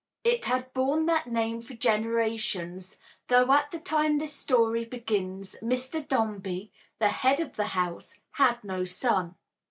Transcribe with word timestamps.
It 0.23 0.45
had 0.45 0.73
borne 0.73 1.05
that 1.05 1.27
name 1.27 1.61
for 1.61 1.75
generations, 1.75 2.97
though 3.27 3.51
at 3.53 3.69
the 3.69 3.77
time 3.79 4.17
this 4.17 4.33
story 4.33 4.83
begins 4.83 5.55
Mr. 5.61 6.07
Dombey, 6.07 6.71
the 6.97 7.09
head 7.09 7.39
of 7.39 7.55
the 7.55 7.67
house, 7.77 8.15
had 8.31 8.63
no 8.63 8.83
son. 8.83 9.35